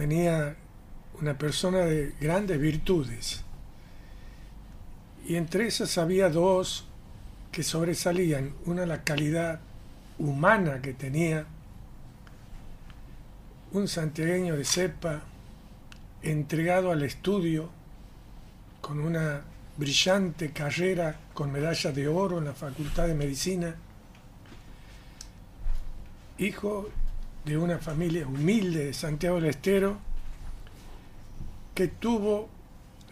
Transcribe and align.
tenía 0.00 0.56
una 1.20 1.36
persona 1.36 1.80
de 1.80 2.14
grandes 2.18 2.58
virtudes. 2.58 3.44
Y 5.26 5.36
entre 5.36 5.66
esas 5.66 5.98
había 5.98 6.30
dos 6.30 6.86
que 7.52 7.62
sobresalían. 7.62 8.54
Una 8.64 8.86
la 8.86 9.04
calidad 9.04 9.60
humana 10.18 10.80
que 10.80 10.94
tenía, 10.94 11.44
un 13.72 13.88
santiagueño 13.88 14.56
de 14.56 14.64
cepa 14.64 15.20
entregado 16.22 16.92
al 16.92 17.02
estudio 17.02 17.68
con 18.80 19.00
una 19.00 19.42
brillante 19.76 20.50
carrera 20.50 21.20
con 21.34 21.52
medalla 21.52 21.92
de 21.92 22.08
oro 22.08 22.38
en 22.38 22.46
la 22.46 22.54
Facultad 22.54 23.06
de 23.06 23.14
Medicina, 23.14 23.74
hijo 26.38 26.88
de 27.44 27.56
una 27.56 27.78
familia 27.78 28.26
humilde 28.26 28.86
de 28.86 28.92
Santiago 28.92 29.36
del 29.40 29.50
Estero, 29.50 29.98
que 31.74 31.88
tuvo 31.88 32.48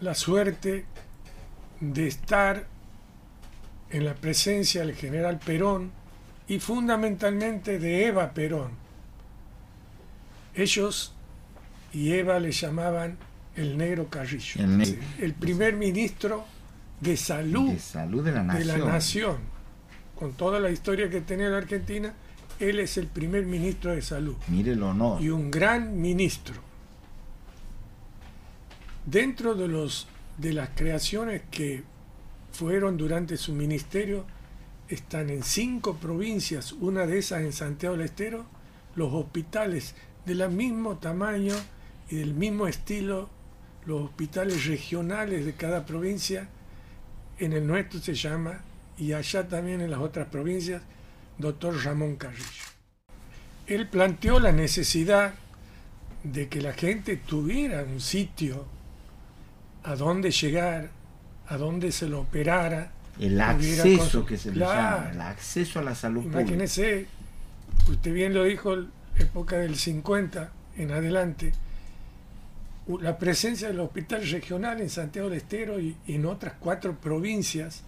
la 0.01 0.15
suerte 0.15 0.85
de 1.81 2.07
estar 2.07 2.67
en 3.91 4.05
la 4.05 4.15
presencia 4.15 4.83
del 4.83 4.95
general 4.95 5.39
Perón 5.39 5.91
y 6.47 6.61
fundamentalmente 6.61 7.79
de 7.79 8.07
Eva 8.07 8.33
Perón. 8.33 8.73
Ellos 10.55 11.15
y 11.93 12.13
Eva 12.13 12.39
le 12.41 12.53
llamaban 12.53 13.17
el 13.57 13.77
negro 13.79 14.09
Carrillo, 14.09 14.61
El 14.63 14.79
ne- 14.79 14.99
el 15.21 15.35
primer 15.35 15.75
ministro 15.75 16.45
de 17.01 17.17
salud, 17.17 17.71
De 17.73 17.79
salud 17.79 18.25
de 18.25 18.33
la 18.33 18.41
de 18.41 18.47
nación. 18.47 18.79
la 18.81 18.87
nación. 18.93 19.37
Con 20.19 20.33
toda 20.33 20.59
la 20.61 20.71
historia 20.71 21.09
que 21.09 21.21
tenía 21.21 21.49
la 21.49 21.59
Argentina, 21.59 22.13
él 22.61 22.81
es 22.81 22.97
el 22.97 23.07
primer 23.07 23.47
ministro 23.47 23.93
de 23.93 24.03
salud 24.03 24.37
Mire 24.49 24.73
el 24.73 24.83
honor. 24.83 25.23
y 25.23 25.31
un 25.31 25.51
gran 25.51 26.01
ministro. 26.01 26.55
Dentro 29.07 29.55
de, 29.55 29.69
los, 29.69 30.07
de 30.37 30.53
las 30.53 30.71
creaciones 30.75 31.43
que 31.51 31.83
fueron 32.53 32.97
durante 32.97 33.37
su 33.37 33.53
ministerio, 33.53 34.27
están 34.89 35.31
en 35.31 35.43
cinco 35.43 35.97
provincias, 35.97 36.73
una 36.73 37.07
de 37.07 37.19
esas 37.19 37.43
en 37.43 37.53
Santiago 37.53 37.97
del 37.97 38.07
Estero, 38.07 38.47
los 38.97 39.13
hospitales 39.13 39.95
del 40.27 40.49
mismo 40.51 40.97
tamaño 40.97 41.55
y 42.11 42.17
del 42.17 42.35
mismo 42.35 42.67
estilo, 42.67 43.29
los 43.87 44.03
hospitales 44.03 44.67
regionales 44.67 45.45
de 45.47 45.55
cada 45.55 45.87
provincia, 45.87 46.49
en 47.39 47.53
el 47.53 47.67
nuestro 47.67 48.01
se 48.01 48.15
llama, 48.15 48.61
y 48.99 49.13
allá 49.13 49.47
también 49.47 49.81
en 49.81 49.91
las 49.91 50.01
otras 50.01 50.29
provincias, 50.29 50.83
doctor 51.39 51.83
Ramón 51.85 52.17
Carrillo. 52.17 52.69
Él 53.67 53.87
planteó 53.89 54.41
la 54.41 54.53
necesidad 54.53 55.35
de 56.25 56.49
que 56.49 56.61
la 56.61 56.73
gente 56.73 57.17
tuviera 57.17 57.85
un 57.85 58.01
sitio 58.01 58.67
a 59.85 59.95
donde 59.95 60.31
llegar, 60.31 60.91
a 61.47 61.57
donde 61.57 61.93
se 61.93 62.09
lo 62.09 62.21
operara. 62.21 62.93
El 63.21 63.41
acceso 63.41 64.25
que 64.27 64.37
se 64.37 64.53
le 64.53 64.61
llama. 64.61 65.11
El 65.13 65.21
acceso 65.21 65.79
a 65.79 65.83
la 65.83 65.95
salud 65.95 66.23
pública. 66.23 66.41
Imagínese, 66.41 67.07
usted 67.89 68.13
bien 68.13 68.35
lo 68.35 68.45
dijo, 68.45 68.75
época 69.17 69.57
del 69.57 69.77
50 69.77 70.53
en 70.77 70.91
adelante, 70.93 71.53
la 73.01 73.19
presencia 73.19 73.69
del 73.69 73.81
hospital 73.81 74.27
regional 74.29 74.81
en 74.81 74.89
Santiago 74.89 75.29
del 75.29 75.39
Estero 75.39 75.79
y 75.79 75.97
en 76.07 76.25
otras 76.25 76.55
cuatro 76.59 76.97
provincias, 76.97 77.83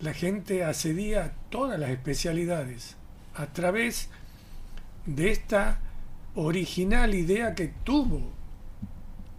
la 0.00 0.14
gente 0.14 0.64
accedía 0.64 1.24
a 1.24 1.32
todas 1.50 1.78
las 1.78 1.90
especialidades 1.90 2.96
a 3.34 3.46
través 3.46 4.08
de 5.06 5.30
esta 5.30 5.80
original 6.34 7.14
idea 7.14 7.54
que 7.54 7.68
tuvo 7.84 8.32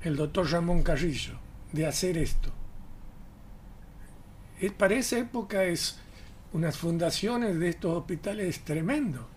el 0.01 0.15
doctor 0.15 0.49
Ramón 0.51 0.83
Carrillo 0.83 1.33
de 1.71 1.85
hacer 1.85 2.17
esto. 2.17 2.51
Para 4.77 4.95
esa 4.95 5.19
época 5.19 5.63
es 5.63 5.99
unas 6.51 6.77
fundaciones 6.77 7.59
de 7.59 7.69
estos 7.69 7.97
hospitales 7.97 8.47
es 8.57 8.65
tremendo. 8.65 9.27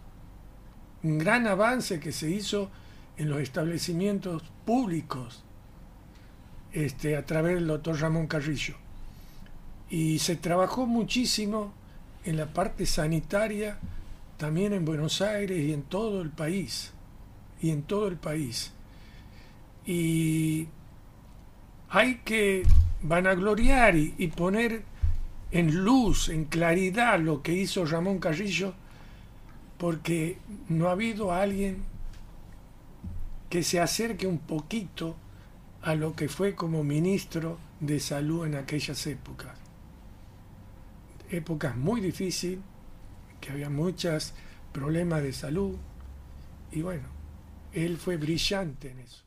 Un 1.02 1.18
gran 1.18 1.46
avance 1.46 2.00
que 2.00 2.12
se 2.12 2.30
hizo 2.30 2.70
en 3.16 3.28
los 3.28 3.40
establecimientos 3.40 4.42
públicos 4.64 5.44
este, 6.72 7.16
a 7.16 7.26
través 7.26 7.56
del 7.56 7.66
doctor 7.66 8.00
Ramón 8.00 8.26
Carrillo. 8.26 8.76
Y 9.92 10.20
se 10.20 10.36
trabajó 10.36 10.86
muchísimo 10.86 11.74
en 12.24 12.38
la 12.38 12.54
parte 12.54 12.86
sanitaria, 12.86 13.78
también 14.38 14.72
en 14.72 14.86
Buenos 14.86 15.20
Aires 15.20 15.58
y 15.58 15.74
en 15.74 15.82
todo 15.82 16.22
el 16.22 16.30
país. 16.30 16.92
Y 17.60 17.68
en 17.68 17.82
todo 17.82 18.08
el 18.08 18.16
país. 18.16 18.72
Y 19.84 20.66
hay 21.90 22.22
que 22.24 22.62
vanagloriar 23.02 23.94
y, 23.94 24.14
y 24.16 24.28
poner 24.28 24.82
en 25.50 25.84
luz, 25.84 26.30
en 26.30 26.46
claridad 26.46 27.20
lo 27.20 27.42
que 27.42 27.52
hizo 27.52 27.84
Ramón 27.84 28.18
Carrillo, 28.18 28.72
porque 29.76 30.38
no 30.70 30.88
ha 30.88 30.92
habido 30.92 31.34
alguien 31.34 31.82
que 33.50 33.62
se 33.62 33.78
acerque 33.78 34.26
un 34.26 34.38
poquito 34.38 35.16
a 35.82 35.94
lo 35.94 36.16
que 36.16 36.30
fue 36.30 36.54
como 36.54 36.82
ministro 36.82 37.58
de 37.80 38.00
salud 38.00 38.46
en 38.46 38.54
aquellas 38.54 39.06
épocas. 39.06 39.62
Épocas 41.32 41.76
muy 41.76 42.00
difíciles, 42.00 42.60
que 43.40 43.50
había 43.50 43.70
muchos 43.70 44.34
problemas 44.72 45.22
de 45.22 45.32
salud, 45.32 45.76
y 46.70 46.82
bueno, 46.82 47.08
él 47.72 47.96
fue 47.96 48.16
brillante 48.16 48.90
en 48.90 49.00
eso. 49.00 49.22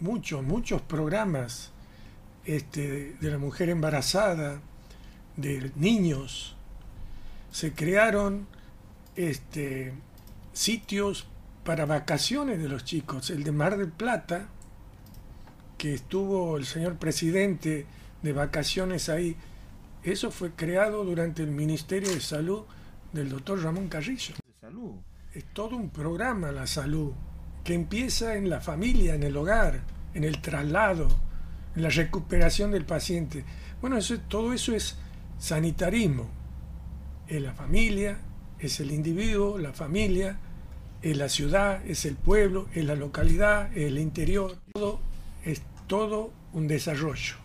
Muchos, 0.00 0.44
muchos 0.44 0.80
programas 0.82 1.72
este, 2.44 3.16
de, 3.20 3.30
la 3.30 3.38
mujer 3.38 3.68
embarazada, 3.68 4.60
de 5.36 5.72
niños, 5.76 6.56
se 7.50 7.72
crearon 7.72 8.46
este, 9.16 9.92
sitios 10.52 11.26
para 11.64 11.84
vacaciones 11.84 12.60
de 12.60 12.68
los 12.68 12.84
chicos. 12.84 13.30
El 13.30 13.44
de 13.44 13.52
Mar 13.52 13.76
del 13.76 13.90
Plata, 13.90 14.48
que 15.76 15.94
estuvo 15.94 16.56
el 16.56 16.64
señor 16.64 16.96
presidente 16.96 17.86
de 18.22 18.32
vacaciones 18.32 19.08
ahí, 19.08 19.36
eso 20.12 20.30
fue 20.30 20.52
creado 20.52 21.04
durante 21.04 21.42
el 21.42 21.50
Ministerio 21.50 22.10
de 22.10 22.20
Salud 22.20 22.64
del 23.12 23.30
doctor 23.30 23.62
Ramón 23.62 23.88
Carrillo. 23.88 24.34
De 24.36 24.66
salud. 24.66 24.92
Es 25.34 25.44
todo 25.52 25.76
un 25.76 25.90
programa 25.90 26.52
la 26.52 26.66
salud, 26.66 27.12
que 27.64 27.74
empieza 27.74 28.36
en 28.36 28.48
la 28.48 28.60
familia, 28.60 29.14
en 29.14 29.22
el 29.22 29.36
hogar, 29.36 29.82
en 30.14 30.24
el 30.24 30.40
traslado, 30.40 31.08
en 31.74 31.82
la 31.82 31.90
recuperación 31.90 32.70
del 32.70 32.84
paciente. 32.84 33.44
Bueno, 33.80 33.96
eso, 33.96 34.18
todo 34.28 34.52
eso 34.52 34.74
es 34.74 34.96
sanitarismo. 35.38 36.28
Es 37.26 37.42
la 37.42 37.52
familia, 37.52 38.18
es 38.58 38.80
el 38.80 38.90
individuo, 38.90 39.58
la 39.58 39.72
familia, 39.72 40.38
es 41.02 41.16
la 41.16 41.28
ciudad, 41.28 41.84
es 41.86 42.04
el 42.04 42.16
pueblo, 42.16 42.66
es 42.74 42.84
la 42.84 42.96
localidad, 42.96 43.70
es 43.76 43.84
el 43.86 43.98
interior. 43.98 44.56
Todo 44.72 45.00
es 45.44 45.62
todo 45.86 46.32
un 46.52 46.66
desarrollo. 46.66 47.36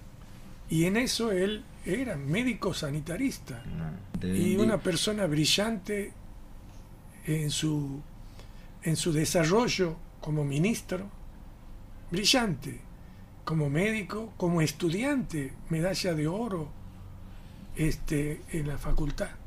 Y 0.70 0.86
en 0.86 0.98
eso 0.98 1.32
él 1.32 1.64
era 1.86 2.16
médico 2.16 2.74
sanitarista. 2.74 3.64
Y 4.22 4.56
una 4.56 4.78
persona 4.78 5.26
brillante 5.28 6.14
en 7.26 7.52
su, 7.52 8.02
en 8.84 8.96
su 8.96 9.12
desarrollo 9.12 9.96
como 10.22 10.46
ministro, 10.46 11.10
brillante, 12.10 12.80
como 13.44 13.70
médico, 13.70 14.34
como 14.38 14.62
estudiante, 14.62 15.54
medalla 15.70 16.14
de 16.14 16.28
oro 16.28 16.70
este, 17.76 18.42
en 18.52 18.68
la 18.68 18.78
facultad. 18.78 19.43